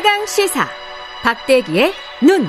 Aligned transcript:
최강 0.00 0.24
시사 0.26 0.64
박대기의 1.24 1.92
눈. 2.22 2.44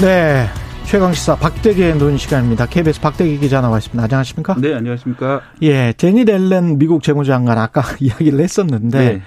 네. 0.00 0.46
최강 0.86 1.12
시사 1.12 1.36
박대기의 1.36 1.98
눈 1.98 2.16
시간입니다. 2.16 2.64
KBS 2.64 3.02
박대기 3.02 3.40
기자 3.40 3.60
나와 3.60 3.76
있습니다. 3.76 4.02
안녕하십니까? 4.02 4.56
네, 4.58 4.72
안녕하십니까? 4.72 5.42
예, 5.60 5.92
제니 5.92 6.24
렐렌 6.24 6.78
미국 6.78 7.02
재무장관 7.02 7.58
아까 7.58 7.82
이야기를 8.00 8.40
했었는데 8.40 8.98
네. 8.98 9.22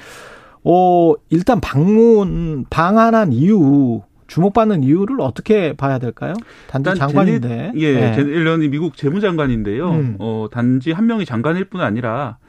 어, 0.63 1.13
일단 1.29 1.61
방문 1.61 2.65
방한한 2.71 3.31
이유 3.31 4.01
주목받는 4.25 4.81
이유를 4.81 5.21
어떻게 5.21 5.73
봐야 5.73 5.99
될까요? 5.99 6.33
단지 6.65 6.95
장관인데. 6.95 7.73
제니, 7.73 7.83
예, 7.83 7.93
네. 7.93 8.15
제니 8.15 8.31
렐렌이 8.31 8.69
미국 8.69 8.97
재무장관인데요. 8.97 9.87
음. 9.87 10.15
어, 10.17 10.47
단지 10.51 10.93
한 10.93 11.05
명이 11.05 11.25
장관일 11.25 11.65
뿐 11.65 11.81
아니라 11.81 12.39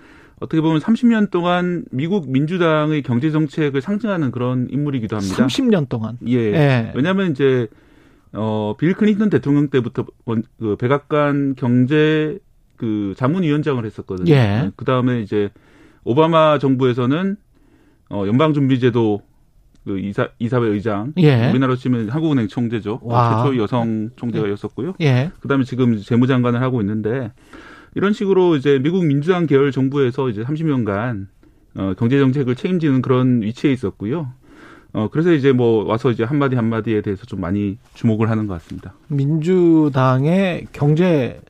어떻게 0.40 0.60
보면 0.60 0.80
30년 0.80 1.30
동안 1.30 1.84
미국 1.90 2.30
민주당의 2.30 3.02
경제 3.02 3.30
정책을 3.30 3.80
상징하는 3.80 4.30
그런 4.30 4.68
인물이기도 4.70 5.16
합니다. 5.16 5.46
30년 5.46 5.88
동안. 5.88 6.18
예. 6.26 6.36
예. 6.36 6.92
왜냐하면 6.94 7.30
이제 7.30 7.68
어, 8.32 8.74
빌 8.78 8.92
클린턴 8.94 9.30
대통령 9.30 9.68
때부터 9.68 10.04
원, 10.26 10.42
그 10.58 10.76
백악관 10.76 11.54
경제 11.56 12.38
그 12.76 13.14
자문위원장을 13.16 13.82
했었거든요. 13.84 14.30
예. 14.32 14.70
그 14.76 14.84
다음에 14.84 15.20
이제 15.20 15.48
오바마 16.04 16.58
정부에서는 16.58 17.36
어, 18.10 18.24
연방준비제도 18.26 19.22
그 19.84 19.98
이사 20.00 20.28
이사회 20.38 20.66
의장, 20.68 21.12
예. 21.18 21.48
우리나라로 21.48 21.76
치면 21.76 22.10
한국은행 22.10 22.48
총재죠. 22.48 23.00
와. 23.02 23.44
최초 23.44 23.56
여성 23.56 24.10
총재가였었고요. 24.16 24.94
예. 25.00 25.30
그다음에 25.40 25.64
지금 25.64 25.96
재무장관을 25.96 26.60
하고 26.60 26.80
있는데 26.80 27.32
이런 27.96 28.12
식으로 28.12 28.56
이제 28.56 28.78
미국 28.78 29.06
민주당 29.06 29.46
계열 29.46 29.72
정부에서 29.72 30.28
이제 30.28 30.42
30년간 30.44 31.26
어, 31.76 31.94
경제 31.98 32.18
정책을 32.18 32.54
책임지는 32.54 33.00
그런 33.00 33.40
위치에 33.40 33.72
있었고요. 33.72 34.32
어, 34.92 35.08
그래서 35.10 35.32
이제 35.32 35.52
뭐 35.52 35.84
와서 35.84 36.10
이제 36.10 36.22
한마디 36.22 36.56
한마디에 36.56 37.00
대해서 37.00 37.24
좀 37.24 37.40
많이 37.40 37.78
주목을 37.94 38.28
하는 38.28 38.46
것 38.46 38.54
같습니다. 38.54 38.92
민주당의 39.08 40.66
경제 40.72 41.40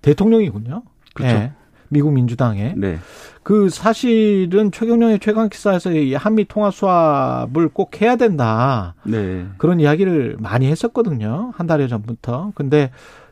대통령이군요. 0.00 0.82
그렇죠. 1.12 1.34
네. 1.34 1.52
미국 1.90 2.12
민주당의. 2.12 2.74
네. 2.78 2.98
그 3.42 3.68
사실은 3.68 4.70
최경영의 4.70 5.18
최강 5.18 5.50
기사에서 5.50 5.92
이 5.92 6.14
한미 6.14 6.46
통화 6.46 6.70
수합을 6.70 7.68
꼭 7.68 8.00
해야 8.00 8.16
된다. 8.16 8.94
네. 9.04 9.46
그런 9.58 9.80
이야기를 9.80 10.36
많이 10.38 10.66
했었거든요. 10.66 11.52
한 11.56 11.66
달여 11.66 11.88
전부터. 11.88 12.52
근데 12.54 12.90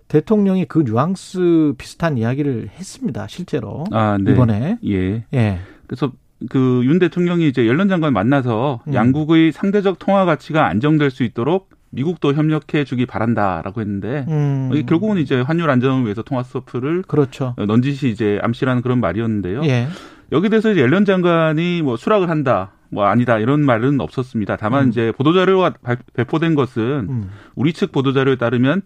대통령이 0.08 0.64
그 0.64 0.80
뉘앙스 0.86 1.74
비슷한 1.78 2.18
이야기를 2.18 2.70
했습니다. 2.78 3.26
실제로 3.28 3.84
아, 3.92 4.18
네. 4.20 4.32
이번에 4.32 4.78
예. 4.84 5.24
예. 5.34 5.58
그래서 5.86 6.12
그 6.50 6.82
윤 6.84 6.98
대통령이 6.98 7.48
이제 7.48 7.66
연론 7.66 7.88
장관 7.88 8.12
만나서 8.12 8.80
음. 8.86 8.94
양국의 8.94 9.52
상대적 9.52 9.98
통화 9.98 10.24
가치가 10.24 10.66
안정될 10.66 11.10
수 11.10 11.24
있도록 11.24 11.70
미국도 11.90 12.34
협력해 12.34 12.84
주기 12.84 13.06
바란다라고 13.06 13.80
했는데 13.80 14.26
음. 14.28 14.70
결국은 14.86 15.18
이제 15.18 15.40
환율 15.40 15.70
안정을 15.70 16.04
위해서 16.04 16.22
통화 16.22 16.42
스토프를 16.42 17.02
그렇죠. 17.02 17.54
넌지시 17.58 18.10
이제 18.10 18.38
암시라는 18.42 18.82
그런 18.82 19.00
말이었는데요. 19.00 19.62
예. 19.64 19.88
여기 20.30 20.50
대해서 20.50 20.70
이제 20.70 20.80
연련 20.80 21.04
장관이 21.04 21.82
뭐 21.82 21.96
수락을 21.96 22.28
한다. 22.28 22.72
뭐 22.90 23.04
아니다 23.04 23.38
이런 23.38 23.64
말은 23.64 24.00
없었습니다. 24.00 24.56
다만 24.56 24.84
음. 24.84 24.88
이제 24.90 25.12
보도 25.16 25.32
자료가 25.32 25.74
배포된 26.14 26.54
것은 26.54 26.82
음. 27.08 27.30
우리 27.54 27.72
측 27.72 27.92
보도 27.92 28.12
자료에 28.12 28.36
따르면 28.36 28.82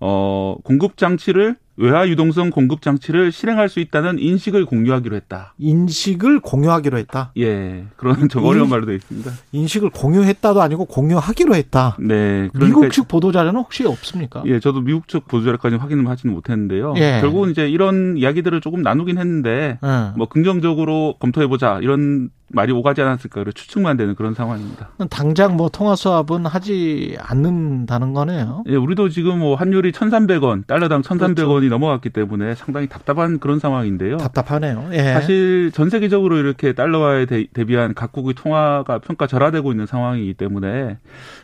어, 0.00 0.56
공급 0.64 0.96
장치를 0.96 1.56
외화 1.76 2.06
유동성 2.06 2.50
공급 2.50 2.82
장치를 2.82 3.32
실행할 3.32 3.68
수 3.68 3.80
있다는 3.80 4.20
인식을 4.20 4.64
공유하기로 4.64 5.16
했다. 5.16 5.54
인식을 5.58 6.38
공유하기로 6.40 6.98
했다. 6.98 7.32
예, 7.36 7.86
그런 7.96 8.28
좀 8.28 8.44
어려운 8.44 8.68
말로 8.68 8.86
되어 8.86 8.94
있습니다. 8.94 9.30
인식을 9.50 9.90
공유했다도 9.90 10.62
아니고 10.62 10.84
공유하기로 10.84 11.54
했다. 11.56 11.96
네. 11.98 12.48
그러니까 12.52 12.66
미국 12.66 12.92
측 12.92 13.08
보도 13.08 13.32
자료는 13.32 13.58
혹시 13.58 13.84
없습니까? 13.86 14.44
예, 14.46 14.60
저도 14.60 14.82
미국 14.82 15.08
측 15.08 15.26
보도 15.26 15.44
자료까지 15.44 15.76
확인을 15.76 16.08
하지는 16.08 16.34
못했는데요. 16.34 16.94
예. 16.96 17.18
결국은 17.20 17.50
이제 17.50 17.68
이런 17.68 18.16
이야기들을 18.16 18.60
조금 18.60 18.82
나누긴 18.82 19.18
했는데, 19.18 19.78
예. 19.82 20.16
뭐 20.16 20.28
긍정적으로 20.28 21.16
검토해 21.18 21.48
보자 21.48 21.80
이런 21.82 22.30
말이 22.54 22.72
오가지 22.72 23.02
않았을까 23.02 23.40
그래 23.40 23.52
추측만 23.52 23.96
되는 23.96 24.14
그런 24.14 24.34
상황입니다. 24.34 24.90
당장 25.10 25.56
뭐 25.56 25.68
통화 25.68 25.96
수합은 25.96 26.46
하지 26.46 27.16
않는다는 27.20 28.14
거네요. 28.14 28.64
예, 28.68 28.76
우리도 28.76 29.08
지금 29.08 29.40
뭐 29.40 29.56
환율이 29.56 29.92
1,300원, 29.92 30.66
달러당 30.66 31.02
1,300원이 31.02 31.36
그렇죠. 31.36 31.68
넘어갔기 31.68 32.10
때문에 32.10 32.54
상당히 32.54 32.88
답답한 32.88 33.38
그런 33.38 33.58
상황인데요. 33.58 34.16
답답하네요. 34.18 34.88
예. 34.92 35.14
사실 35.14 35.70
전 35.72 35.90
세계적으로 35.90 36.36
이렇게 36.36 36.72
달러화에 36.72 37.26
대 37.26 37.64
비한 37.64 37.94
각국의 37.94 38.34
통화가 38.34 38.98
평가 38.98 39.26
절하되고 39.26 39.70
있는 39.72 39.86
상황이기 39.86 40.34
때문에 40.34 40.98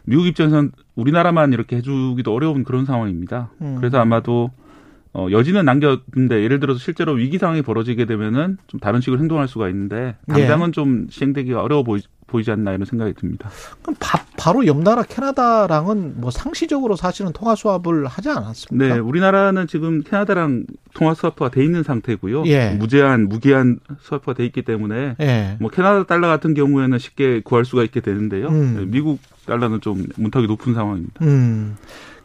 미국 0.04 0.26
입장에서는 0.26 0.72
우리나라만 0.94 1.52
이렇게 1.52 1.76
해주기도 1.76 2.34
어려운 2.34 2.64
그런 2.64 2.84
상황입니다. 2.84 3.50
음. 3.60 3.76
그래서 3.78 3.98
아마도 3.98 4.50
어, 5.12 5.26
여지는 5.30 5.64
남겼는데 5.64 6.42
예를 6.42 6.60
들어서 6.60 6.78
실제로 6.78 7.12
위기 7.12 7.38
상황이 7.38 7.62
벌어지게 7.62 8.04
되면은 8.04 8.58
좀 8.68 8.80
다른 8.80 9.00
식으로 9.00 9.20
행동할 9.20 9.48
수가 9.48 9.68
있는데 9.68 10.16
당장은 10.28 10.68
예. 10.68 10.72
좀 10.72 11.06
시행되기가 11.10 11.60
어려워 11.60 11.82
보이, 11.82 12.00
보이지 12.28 12.52
않나 12.52 12.72
이런 12.72 12.84
생각이 12.84 13.14
듭니다. 13.14 13.50
그럼 13.82 13.96
바, 13.98 14.24
바로 14.38 14.64
옆 14.66 14.78
나라 14.82 15.02
캐나다랑은 15.02 16.20
뭐 16.20 16.30
상시적으로 16.30 16.94
사실은 16.94 17.32
통화 17.32 17.56
수합을 17.56 18.06
하지 18.06 18.28
않았습니까? 18.28 18.94
네, 18.94 19.00
우리나라는 19.00 19.66
지금 19.66 20.02
캐나다랑 20.02 20.66
통화 20.94 21.14
수합화가 21.14 21.50
돼 21.50 21.64
있는 21.64 21.82
상태고요. 21.82 22.44
예. 22.46 22.70
무제한, 22.70 23.28
무기한 23.28 23.80
수합화가 24.00 24.34
돼 24.34 24.46
있기 24.46 24.62
때문에 24.62 25.16
예. 25.20 25.56
뭐 25.60 25.70
캐나다 25.70 26.04
달러 26.04 26.28
같은 26.28 26.54
경우에는 26.54 26.98
쉽게 27.00 27.40
구할 27.44 27.64
수가 27.64 27.82
있게 27.82 28.00
되는데요. 28.00 28.46
음. 28.48 28.76
네, 28.76 28.84
미국 28.86 29.18
달러는 29.46 29.80
좀 29.80 30.06
문턱이 30.16 30.46
높은 30.46 30.72
상황입니다. 30.74 31.24
음. 31.24 31.76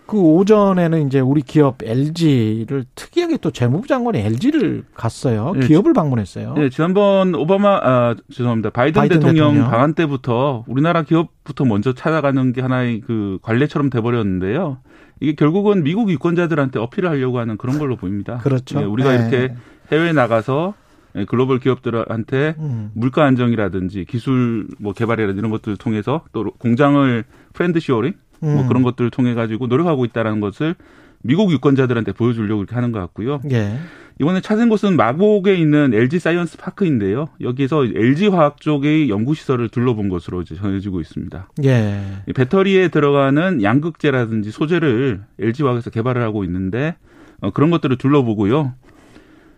그 0.08 0.20
오전에는 0.20 1.08
이제 1.08 1.20
우리 1.20 1.42
기업 1.42 1.84
LG를 1.84 2.86
특이하게 2.96 3.38
또 3.38 3.52
재무부 3.52 3.88
장관이 3.88 4.20
LG를 4.20 4.84
갔어요. 4.94 5.54
네, 5.54 5.68
기업을 5.68 5.94
방문했어요. 5.94 6.54
네, 6.54 6.70
지난번 6.70 7.34
오바마 7.34 7.80
아 7.82 8.16
죄송합니다. 8.32 8.70
바이든, 8.70 9.00
바이든 9.00 9.20
대통령, 9.20 9.54
대통령, 9.54 9.72
방한 9.72 9.94
때부터 9.94 10.64
우리나라 10.68 11.02
기업부터 11.04 11.66
먼저 11.66 11.94
찾아가는 11.94 12.54
게 12.54 12.62
하나의 12.62 13.02
그 13.02 13.40
관례처럼 13.42 13.90
돼 13.90 14.02
버렸는데요. 14.02 14.78
이게 15.20 15.34
결국은 15.34 15.84
미국 15.84 16.12
유권자들한테 16.12 16.80
어필을 16.80 17.10
하려고 17.10 17.40
하는 17.40 17.58
그런 17.58 17.80
걸로 17.80 17.96
보입니다. 17.96 18.38
그렇죠. 18.38 18.80
네, 18.80 18.86
우리가 18.86 19.12
네. 19.12 19.16
이렇게 19.16 19.56
해외에 19.92 20.12
나가서 20.12 20.76
예, 21.16 21.26
글로벌 21.26 21.60
기업들한테 21.60 22.56
음. 22.60 22.92
물가 22.94 23.24
안정이라든지 23.24 24.06
기술 24.06 24.68
뭐 24.80 24.94
개발이라든지 24.94 25.40
이런 25.40 25.50
것들을 25.50 25.78
통해서 25.78 26.24
또 26.34 26.52
공장을 26.58 27.24
friend 27.54 27.80
shoring 27.80 28.14
뭐 28.25 28.25
음. 28.46 28.56
뭐 28.56 28.68
그런 28.68 28.84
것들을 28.84 29.10
통해 29.12 29.34
가지고 29.34 29.68
노력하고 29.68 30.06
있다라는 30.06 30.40
것을 30.40 30.76
미국 31.22 31.52
유권자들한테 31.52 32.12
보여주려고 32.12 32.62
이렇게 32.62 32.76
하는 32.76 32.92
것 32.92 33.00
같고요. 33.00 33.42
예. 33.52 33.80
이번에 34.22 34.40
찾은 34.40 34.70
곳은 34.70 34.96
마곡에 34.96 35.56
있는 35.56 35.94
LG 35.94 36.20
사이언스 36.20 36.58
파크인데요. 36.58 37.28
여기서 37.42 37.86
LG 37.86 38.28
화학 38.28 38.62
쪽의 38.62 39.10
연구 39.10 39.34
시설을 39.34 39.70
둘러본 39.70 40.08
것으로 40.08 40.42
이제 40.42 40.56
전해지고 40.56 41.02
있습니다. 41.02 41.50
예. 41.66 42.02
배터리에 42.34 42.88
들어가는 42.88 43.62
양극재라든지 43.62 44.52
소재를 44.52 45.24
LG 45.40 45.64
화학에서 45.64 45.90
개발을 45.90 46.22
하고 46.22 46.44
있는데 46.46 46.96
어, 47.42 47.52
그런 47.52 47.72
것들을 47.72 47.98
둘러보고요. 47.98 48.74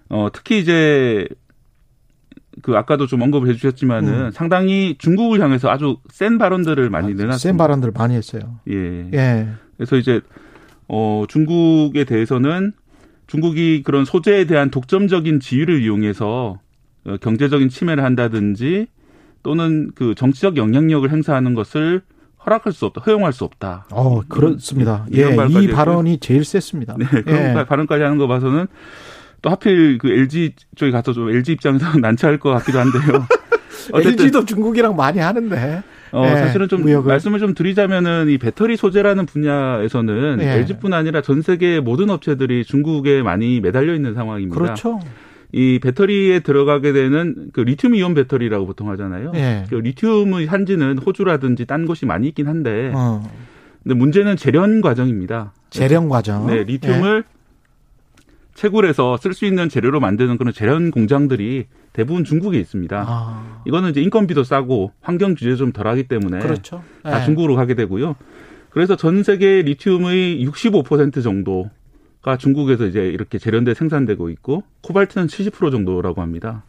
어, 0.09 0.29
특히 0.33 0.59
이제 0.59 1.27
그 2.61 2.75
아까도 2.75 3.07
좀 3.07 3.21
언급을 3.21 3.49
해주셨지만은 3.49 4.13
음. 4.13 4.31
상당히 4.31 4.95
중국을 4.97 5.41
향해서 5.41 5.69
아주 5.69 5.97
센 6.09 6.37
발언들을 6.37 6.89
많이 6.89 7.07
아, 7.07 7.09
내놨습니다. 7.09 7.37
센 7.37 7.57
발언들을 7.57 7.93
많이 7.95 8.15
했어요. 8.15 8.59
예. 8.69 9.09
예. 9.13 9.47
그래서 9.77 9.97
이제 9.97 10.21
어 10.87 11.25
중국에 11.27 12.03
대해서는 12.05 12.73
중국이 13.27 13.83
그런 13.83 14.05
소재에 14.05 14.45
대한 14.45 14.71
독점적인 14.71 15.39
지위를 15.39 15.81
이용해서 15.81 16.59
어, 17.05 17.17
경제적인 17.17 17.69
침해를 17.69 18.03
한다든지 18.03 18.87
또는 19.43 19.91
그 19.95 20.15
정치적 20.15 20.57
영향력을 20.57 21.09
행사하는 21.09 21.53
것을 21.53 22.01
허락할 22.45 22.71
수 22.71 22.85
없다, 22.85 23.01
허용할 23.01 23.33
수 23.33 23.43
없다. 23.43 23.87
어, 23.91 24.21
그렇습니다. 24.27 25.05
예, 25.13 25.35
이 25.49 25.67
발언이 25.67 26.19
제일 26.19 26.45
셌습니다. 26.45 26.95
네, 26.97 27.05
그런 27.05 27.57
예. 27.59 27.65
발언까지 27.65 28.03
하는 28.03 28.17
거 28.17 28.27
봐서는 28.27 28.67
또 29.47 29.51
하필 29.51 29.97
그 29.97 30.09
LG 30.09 30.55
쪽에 30.75 30.91
가서 30.91 31.13
좀 31.13 31.29
LG 31.29 31.53
입장에서 31.53 31.85
난처할 31.97 32.37
것 32.37 32.49
같기도 32.49 32.79
한데요. 32.79 33.25
LG도 33.93 34.43
중국이랑 34.43 34.97
많이 34.97 35.19
하는데. 35.19 35.83
어, 36.11 36.25
네, 36.25 36.35
사실은 36.35 36.67
좀 36.67 36.81
무역을. 36.81 37.07
말씀을 37.07 37.39
좀 37.39 37.53
드리자면은 37.53 38.27
이 38.29 38.37
배터리 38.37 38.75
소재라는 38.75 39.25
분야에서는 39.25 40.37
네. 40.37 40.57
LG뿐 40.57 40.93
아니라 40.93 41.21
전 41.21 41.41
세계 41.41 41.79
모든 41.79 42.09
업체들이 42.09 42.65
중국에 42.65 43.21
많이 43.21 43.61
매달려 43.61 43.93
있는 43.93 44.13
상황입니다. 44.13 44.59
그렇죠. 44.59 44.99
이 45.53 45.79
배터리에 45.81 46.41
들어가게 46.41 46.91
되는 46.91 47.49
그 47.53 47.61
리튬 47.61 47.95
이온 47.95 48.13
배터리라고 48.13 48.65
보통 48.65 48.89
하잖아요. 48.89 49.31
네. 49.31 49.63
그 49.69 49.75
리튬의 49.75 50.47
산지는 50.47 50.97
호주라든지 50.97 51.65
딴 51.65 51.85
곳이 51.85 52.05
많이 52.05 52.27
있긴 52.27 52.47
한데, 52.47 52.91
어. 52.93 53.23
근데 53.83 53.95
문제는 53.95 54.35
재련 54.35 54.81
과정입니다. 54.81 55.53
재련 55.69 56.09
과정. 56.09 56.47
네, 56.47 56.63
리튬을 56.63 57.23
채굴해서 58.57 59.17
쓸 59.17 59.33
수 59.33 59.45
있는 59.45 59.69
재료로 59.69 59.99
만드는 59.99 60.37
그런 60.37 60.51
재련 60.51 60.89
공장들이 60.89 61.67
대부분 61.93 62.23
중국에 62.23 62.59
있습니다. 62.59 63.05
아. 63.07 63.61
이거는 63.67 63.91
이제 63.91 64.01
인건비도 64.01 64.43
싸고 64.43 64.93
환경 64.99 65.35
규제 65.35 65.55
좀 65.55 65.71
덜하기 65.71 66.07
때문에 66.07 66.39
그렇죠. 66.39 66.83
다 67.03 67.19
네. 67.19 67.25
중국으로 67.25 67.55
가게 67.55 67.75
되고요. 67.75 68.15
그래서 68.71 68.95
전 68.95 69.21
세계 69.21 69.61
리튬의 69.61 70.43
65% 70.43 71.21
정도가 71.21 72.37
중국에서 72.39 72.87
이제 72.87 73.07
이렇게 73.07 73.37
재련돼 73.37 73.75
생산되고 73.75 74.31
있고 74.31 74.63
코발트는 74.81 75.27
70% 75.27 75.71
정도라고 75.71 76.23
합니다. 76.23 76.63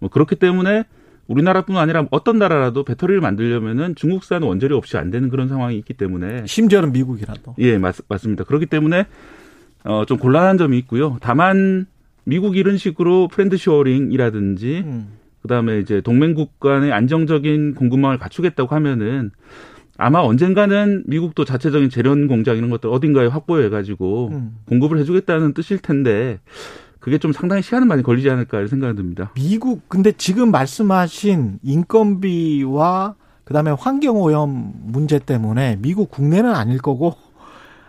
뭐 0.00 0.10
그렇기 0.10 0.34
때문에 0.36 0.84
우리나라뿐 1.28 1.76
아니라 1.76 2.04
어떤 2.10 2.38
나라라도 2.38 2.82
배터리를 2.82 3.20
만들려면은 3.20 3.94
중국산 3.94 4.42
원재료 4.42 4.76
없이 4.76 4.96
안 4.96 5.10
되는 5.10 5.28
그런 5.28 5.46
상황이 5.48 5.76
있기 5.78 5.94
때문에 5.94 6.46
심지어는 6.46 6.90
미국이라도 6.92 7.54
예 7.58 7.78
맞, 7.78 7.94
맞습니다. 8.08 8.42
그렇기 8.42 8.66
때문에 8.66 9.06
어, 9.84 10.04
좀 10.06 10.18
곤란한 10.18 10.58
점이 10.58 10.78
있고요. 10.78 11.16
다만 11.20 11.86
미국 12.24 12.56
이런 12.56 12.76
식으로 12.76 13.28
friend 13.28 13.56
shoring이라든지 13.56 14.82
음. 14.84 15.08
그다음에 15.42 15.78
이제 15.78 16.00
동맹국 16.00 16.60
간의 16.60 16.92
안정적인 16.92 17.74
공급망을 17.74 18.18
갖추겠다고 18.18 18.74
하면은 18.74 19.30
아마 19.96 20.20
언젠가는 20.20 21.04
미국도 21.06 21.44
자체적인 21.44 21.90
제련 21.90 22.28
공장 22.28 22.56
이런 22.56 22.70
것들 22.70 22.90
어딘가에 22.90 23.26
확보해 23.26 23.68
가지고 23.68 24.28
음. 24.32 24.56
공급을 24.66 24.98
해주겠다는 24.98 25.54
뜻일 25.54 25.78
텐데 25.78 26.38
그게 27.00 27.18
좀 27.18 27.32
상당히 27.32 27.62
시간은 27.62 27.88
많이 27.88 28.02
걸리지 28.02 28.28
않을까 28.28 28.66
생각이 28.66 28.96
듭니다. 28.96 29.32
미국 29.34 29.88
근데 29.88 30.12
지금 30.12 30.50
말씀하신 30.50 31.60
인건비와 31.62 33.14
그다음에 33.44 33.70
환경 33.70 34.20
오염 34.20 34.72
문제 34.84 35.18
때문에 35.18 35.78
미국 35.80 36.10
국내는 36.10 36.54
아닐 36.54 36.78
거고 36.78 37.14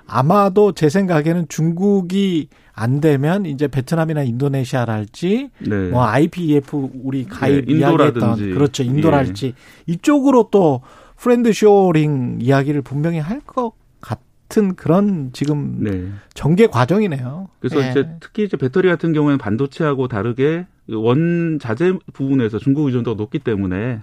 아마도 0.10 0.72
제 0.74 0.90
생각에는 0.90 1.48
중국이 1.50 2.50
안 2.74 3.02
되면 3.02 3.46
이제 3.46 3.68
베트남이나 3.68 4.24
인도네시아랄지 4.24 5.50
네. 5.60 5.90
뭐 5.90 6.06
IPEF 6.06 6.90
우리 7.04 7.26
가입 7.26 7.66
네, 7.66 7.74
이야기했던 7.74 8.54
그렇죠 8.54 8.84
인도랄지 8.84 9.48
예. 9.48 9.54
이쪽으로 9.88 10.50
또 10.52 10.82
friend 11.18 11.52
shoring 11.52 12.38
이야기를 12.42 12.82
분명히 12.82 13.20
할 13.20 13.42
것 13.46 13.74
같은 14.02 14.76
그런 14.76 15.30
지금 15.34 15.84
네. 15.84 16.08
전개 16.34 16.68
과정이네요. 16.68 17.50
그래서 17.60 17.84
예. 17.84 17.92
이제 17.92 18.10
특히 18.20 18.44
이제 18.46 18.58
배터리 18.58 18.88
같은 18.88 19.12
경우에는 19.14 19.38
반도체하고 19.38 20.08
다르게 20.08 20.66
원자재 20.88 21.94
부분에서 22.14 22.58
중국 22.58 22.88
의존도가 22.88 23.16
높기 23.18 23.40
때문에 23.40 24.00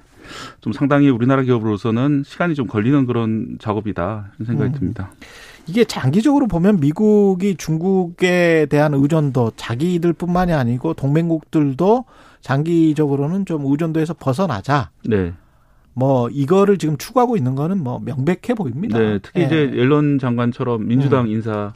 좀 0.61 0.73
상당히 0.73 1.09
우리나라 1.09 1.43
기업으로서는 1.43 2.23
시간이 2.27 2.55
좀 2.55 2.67
걸리는 2.67 3.07
그런 3.07 3.57
작업이다 3.61 4.33
생각이 4.45 4.75
음. 4.75 4.79
듭니다. 4.79 5.11
이게 5.67 5.85
장기적으로 5.85 6.47
보면 6.47 6.81
미국이 6.81 7.57
중국에 7.57 8.67
대한 8.71 8.95
의존도 8.95 9.53
자기들뿐만이 9.57 10.53
아니고 10.53 10.95
동맹국들도 10.95 12.05
장기적으로는 12.41 13.45
좀 13.45 13.67
의존도에서 13.67 14.15
벗어나자. 14.15 14.91
네. 15.05 15.33
뭐 15.93 16.29
이거를 16.29 16.79
지금 16.79 16.97
추구하고 16.99 17.37
있는 17.37 17.55
거는 17.55 17.83
뭐 17.83 17.99
명백해 17.99 18.55
보입니다. 18.57 18.99
네, 18.99 19.19
특히 19.21 19.41
예. 19.41 19.47
이제 19.47 19.73
옐런 19.75 20.19
장관처럼 20.19 20.87
민주당 20.87 21.25
음. 21.25 21.31
인사 21.31 21.73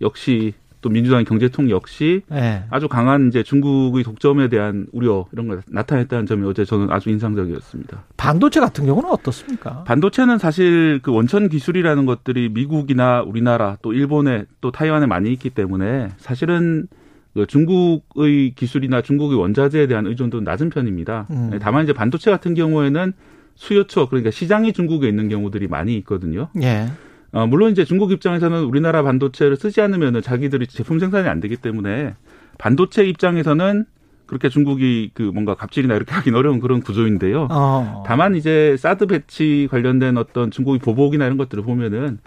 역시 0.00 0.54
또 0.80 0.88
민주당 0.88 1.24
경제통 1.24 1.70
역시 1.70 2.22
네. 2.28 2.64
아주 2.70 2.88
강한 2.88 3.28
이제 3.28 3.42
중국의 3.42 4.02
독점에 4.02 4.48
대한 4.48 4.86
우려 4.92 5.26
이런 5.32 5.48
걸 5.48 5.62
나타냈다는 5.68 6.26
점이 6.26 6.46
어제 6.46 6.64
저는 6.64 6.90
아주 6.90 7.10
인상적이었습니다. 7.10 8.04
반도체 8.16 8.60
같은 8.60 8.86
경우는 8.86 9.10
어떻습니까? 9.10 9.84
반도체는 9.84 10.38
사실 10.38 11.00
그 11.02 11.12
원천 11.12 11.48
기술이라는 11.48 12.06
것들이 12.06 12.48
미국이나 12.48 13.22
우리나라 13.22 13.76
또 13.82 13.92
일본에 13.92 14.46
또 14.60 14.70
타이완에 14.70 15.06
많이 15.06 15.32
있기 15.32 15.50
때문에 15.50 16.10
사실은 16.18 16.86
그 17.34 17.46
중국의 17.46 18.54
기술이나 18.56 19.02
중국의 19.02 19.38
원자재에 19.38 19.86
대한 19.86 20.06
의존도는 20.06 20.44
낮은 20.44 20.70
편입니다. 20.70 21.26
음. 21.30 21.58
다만 21.60 21.84
이제 21.84 21.92
반도체 21.92 22.30
같은 22.30 22.54
경우에는 22.54 23.12
수요처 23.54 24.08
그러니까 24.08 24.30
시장이 24.30 24.72
중국에 24.72 25.08
있는 25.08 25.28
경우들이 25.28 25.68
많이 25.68 25.96
있거든요. 25.98 26.48
예. 26.62 26.86
어, 27.32 27.46
물론 27.46 27.70
이제 27.70 27.84
중국 27.84 28.10
입장에서는 28.12 28.64
우리나라 28.64 29.02
반도체를 29.02 29.56
쓰지 29.56 29.80
않으면 29.80 30.20
자기들이 30.22 30.66
제품 30.66 30.98
생산이 30.98 31.28
안 31.28 31.40
되기 31.40 31.56
때문에 31.56 32.14
반도체 32.58 33.06
입장에서는 33.06 33.86
그렇게 34.26 34.48
중국이 34.48 35.10
그 35.14 35.22
뭔가 35.22 35.54
갑질이나 35.54 35.96
이렇게 35.96 36.12
하긴 36.12 36.36
어려운 36.36 36.60
그런 36.60 36.80
구조인데요. 36.80 37.48
어. 37.50 38.04
다만 38.06 38.36
이제 38.36 38.76
사드 38.78 39.06
배치 39.06 39.66
관련된 39.70 40.16
어떤 40.16 40.50
중국의 40.50 40.78
보복이나 40.78 41.24
이런 41.24 41.36
것들을 41.36 41.64
보면은 41.64 42.18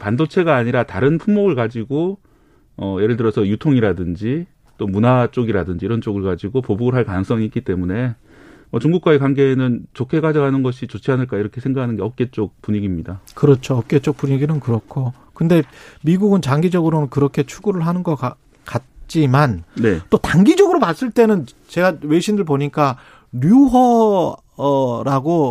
반도체가 0.00 0.56
아니라 0.56 0.82
다른 0.82 1.18
품목을 1.18 1.54
가지고 1.54 2.18
어 2.76 2.96
예를 3.00 3.16
들어서 3.16 3.46
유통이라든지 3.46 4.46
또 4.78 4.86
문화 4.88 5.28
쪽이라든지 5.30 5.84
이런 5.84 6.00
쪽을 6.00 6.22
가지고 6.22 6.62
보복을 6.62 6.94
할 6.94 7.04
가능성이 7.04 7.44
있기 7.44 7.60
때문에 7.60 8.16
뭐 8.72 8.80
중국과의 8.80 9.20
관계는 9.20 9.86
좋게 9.92 10.20
가져가는 10.22 10.62
것이 10.62 10.86
좋지 10.86 11.12
않을까 11.12 11.36
이렇게 11.36 11.60
생각하는 11.60 11.96
게 11.96 12.02
업계 12.02 12.30
쪽 12.30 12.60
분위기입니다. 12.62 13.20
그렇죠. 13.34 13.76
업계 13.76 13.98
쪽 14.00 14.16
분위기는 14.16 14.58
그렇고. 14.58 15.12
근데 15.34 15.62
미국은 16.02 16.40
장기적으로는 16.40 17.10
그렇게 17.10 17.42
추구를 17.42 17.86
하는 17.86 18.02
것 18.02 18.18
같지만 18.64 19.64
네. 19.78 20.00
또 20.08 20.16
단기적으로 20.16 20.80
봤을 20.80 21.10
때는 21.10 21.44
제가 21.68 21.98
외신들 22.00 22.44
보니까 22.44 22.96
류허라고 23.32 24.38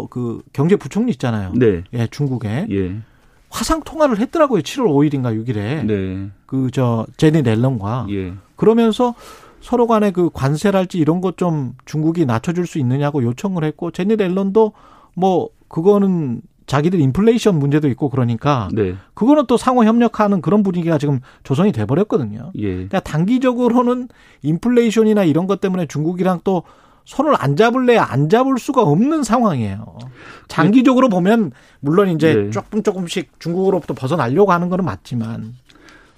그 0.09 0.41
경제부총리 0.51 1.11
있잖아요. 1.11 1.53
네. 1.55 1.83
예, 1.93 2.07
중국에. 2.07 2.65
예. 2.71 3.01
화상 3.49 3.83
통화를 3.83 4.17
했더라고요. 4.17 4.63
7월 4.63 4.87
5일인가 4.87 5.45
6일에. 5.45 5.85
네. 5.85 6.31
그저 6.47 7.05
제니 7.17 7.43
넬런과. 7.43 8.07
예. 8.09 8.33
그러면서 8.55 9.13
서로 9.61 9.87
간의 9.87 10.11
그 10.11 10.29
관세랄지 10.31 10.97
이런 10.97 11.21
것 11.21 11.37
좀 11.37 11.73
중국이 11.85 12.25
낮춰줄 12.25 12.67
수 12.67 12.77
있느냐고 12.77 13.23
요청을 13.23 13.63
했고 13.63 13.89
제니 13.91 14.15
앨런도 14.19 14.73
뭐 15.15 15.49
그거는 15.69 16.41
자기들 16.67 16.99
인플레이션 16.99 17.57
문제도 17.57 17.87
있고 17.89 18.09
그러니까 18.09 18.69
네. 18.73 18.95
그거는 19.13 19.45
또 19.47 19.57
상호 19.57 19.83
협력하는 19.83 20.41
그런 20.41 20.61
분위기가 20.61 20.97
지금 20.97 21.19
조성이 21.43 21.71
돼 21.71 21.85
버렸거든요. 21.85 22.51
예. 22.55 22.73
그러니까 22.73 22.99
단기적으로는 22.99 24.09
인플레이션이나 24.43 25.23
이런 25.23 25.47
것 25.47 25.59
때문에 25.61 25.87
중국이랑 25.87 26.41
또 26.43 26.63
손을 27.05 27.33
안 27.37 27.55
잡을래 27.55 27.97
안 27.97 28.29
잡을 28.29 28.57
수가 28.59 28.83
없는 28.83 29.23
상황이에요. 29.23 29.97
장기적으로 30.47 31.09
보면 31.09 31.51
물론 31.79 32.09
이제 32.09 32.35
네. 32.35 32.49
조금 32.51 32.83
조금씩 32.83 33.39
중국으로부터 33.39 33.93
벗어나려고 33.93 34.51
하는 34.51 34.69
거는 34.69 34.85
맞지만 34.85 35.55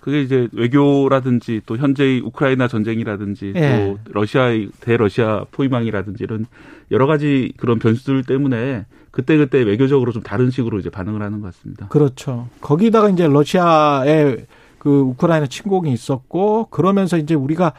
그게 0.04 0.22
이제 0.22 0.50
외교라든지 0.52 1.62
또 1.66 1.78
현재의 1.78 2.20
우크라이나 2.20 2.68
전쟁이라든지 2.68 3.54
예. 3.56 3.96
또 4.04 4.12
러시아의 4.12 4.68
대러시아 4.82 5.46
포위망이라든지 5.50 6.26
이런 6.26 6.46
여러 6.92 7.08
가지 7.08 7.54
그런 7.56 7.80
변수들 7.80 8.24
때문에 8.24 8.86
그때 9.12 9.38
그때 9.38 9.60
외교적으로 9.60 10.12
좀 10.12 10.22
다른 10.22 10.52
식으로 10.52 10.80
이제 10.80 10.90
반응을 10.90 11.22
하는 11.22 11.40
것 11.40 11.54
같습니다. 11.54 11.88
그렇죠. 11.88 12.50
거기다가 12.60 13.12
이제 13.12 13.26
러시아의 13.26 14.46
그 14.78 14.90
우크라이나 14.90 15.48
침공이 15.48 15.94
있었고 15.94 16.66
그러면서 16.66 17.18
이제 17.18 17.34
우리가 17.34 17.72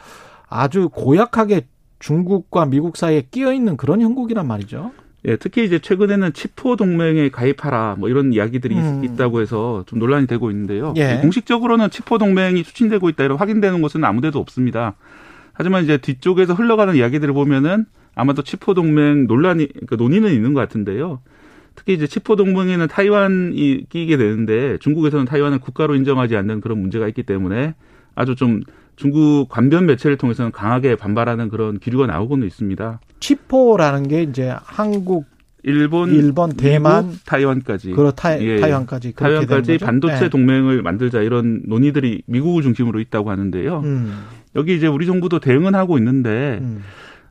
아주 0.49 0.89
고약하게 0.91 1.67
중국과 1.99 2.65
미국 2.65 2.97
사이에 2.97 3.21
끼어 3.29 3.53
있는 3.53 3.77
그런 3.77 4.01
형국이란 4.01 4.47
말이죠. 4.47 4.93
예, 5.27 5.37
특히 5.37 5.65
이제 5.65 5.79
최근에는 5.79 6.33
치포 6.33 6.75
동맹에 6.75 7.29
가입하라 7.29 7.95
뭐 7.97 8.09
이런 8.09 8.31
이야기들이 8.31 8.75
음. 8.75 9.03
있다고 9.03 9.41
해서 9.41 9.83
좀 9.87 9.99
논란이 9.99 10.27
되고 10.27 10.51
있는데요. 10.51 10.93
예. 10.97 11.17
공식적으로는 11.21 11.89
치포 11.89 12.17
동맹이 12.17 12.63
추진되고 12.63 13.09
있다 13.09 13.23
이런 13.23 13.37
확인되는 13.37 13.81
곳은 13.81 14.03
아무데도 14.03 14.39
없습니다. 14.39 14.95
하지만 15.53 15.83
이제 15.83 15.97
뒤쪽에서 15.97 16.53
흘러가는 16.53 16.95
이야기들을 16.95 17.33
보면은 17.33 17.85
아마도 18.13 18.43
치포 18.43 18.73
동맹 18.73 19.25
논란이 19.27 19.67
그러니까 19.67 19.95
논의는 19.95 20.31
있는 20.31 20.53
것 20.53 20.59
같은데요. 20.61 21.21
특히 21.75 21.93
이제 21.93 22.07
치포 22.07 22.35
동맹에는 22.35 22.87
타이완이 22.87 23.85
끼게 23.89 24.17
되는데 24.17 24.77
중국에서는 24.77 25.25
타이완을 25.25 25.59
국가로 25.59 25.95
인정하지 25.95 26.35
않는 26.37 26.61
그런 26.61 26.79
문제가 26.79 27.07
있기 27.07 27.23
때문에 27.23 27.73
아주 28.13 28.35
좀 28.35 28.61
중국 28.95 29.47
관변 29.49 29.85
매체를 29.85 30.17
통해서는 30.17 30.51
강하게 30.51 30.95
반발하는 30.95 31.49
그런 31.49 31.79
기류가 31.79 32.07
나오고는 32.07 32.47
있습니다. 32.47 32.99
치포라는 33.19 34.07
게 34.07 34.23
이제 34.23 34.53
한국 34.63 35.25
일본, 35.63 36.11
일본, 36.11 36.51
대만, 36.51 37.07
미국, 37.07 37.25
타이완까지. 37.25 37.91
그렇 37.93 38.11
타, 38.11 38.39
예, 38.39 38.59
타이완까지. 38.59 39.13
타이완까지 39.13 39.79
반도체 39.79 40.19
네. 40.19 40.29
동맹을 40.29 40.83
만들자 40.83 41.23
이런 41.23 41.63
논의들이 41.65 42.21
미국을 42.27 42.61
중심으로 42.61 42.99
있다고 42.99 43.31
하는데요. 43.31 43.81
음. 43.83 44.25
여기 44.55 44.75
이제 44.75 44.85
우리 44.85 45.07
정부도 45.07 45.39
대응은 45.39 45.73
하고 45.73 45.97
있는데 45.97 46.59
음. 46.61 46.83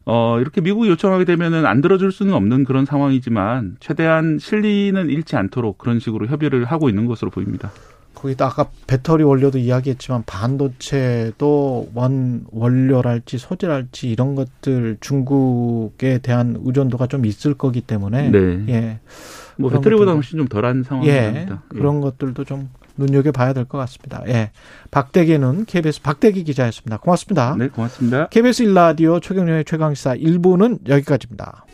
어, 0.04 0.38
이렇게 0.40 0.60
미국이 0.60 0.88
요청하게 0.88 1.24
되면은 1.24 1.64
안 1.64 1.80
들어줄 1.80 2.10
수는 2.10 2.34
없는 2.34 2.64
그런 2.64 2.84
상황이지만 2.84 3.76
최대한 3.78 4.38
실리는 4.40 5.08
잃지 5.08 5.36
않도록 5.36 5.78
그런 5.78 6.00
식으로 6.00 6.26
협의를 6.26 6.64
하고 6.64 6.88
있는 6.88 7.06
것으로 7.06 7.30
보입니다. 7.30 7.70
거기다 8.14 8.46
아까 8.46 8.70
배터리 8.86 9.24
원료도 9.24 9.58
이야기했지만 9.58 10.22
반도체도 10.26 11.90
원 11.94 12.44
원료랄지 12.50 13.38
소재랄지 13.38 14.10
이런 14.10 14.34
것들 14.34 14.98
중국에 15.00 16.18
대한 16.18 16.56
의존도가 16.64 17.06
좀 17.06 17.26
있을 17.26 17.54
거기 17.54 17.80
때문에 17.80 18.30
네. 18.30 18.64
예. 18.68 19.00
뭐 19.56 19.70
배터리보다 19.70 20.12
훨씬 20.12 20.38
좀 20.38 20.48
덜한 20.48 20.82
상황입니다. 20.82 21.54
예. 21.54 21.58
그런 21.68 22.00
것들도 22.00 22.44
좀 22.44 22.70
눈여겨 22.96 23.32
봐야 23.32 23.52
될 23.52 23.64
것 23.64 23.78
같습니다. 23.78 24.22
예. 24.28 24.50
박대기는 24.90 25.64
KBS 25.66 26.02
박대기 26.02 26.44
기자였습니다. 26.44 26.98
고맙습니다. 26.98 27.56
네, 27.58 27.68
고맙습니다. 27.68 28.28
KBS 28.28 28.62
일라디오 28.62 29.20
최경련의 29.20 29.64
최강시사 29.64 30.14
1부는 30.16 30.88
여기까지입니다. 30.88 31.64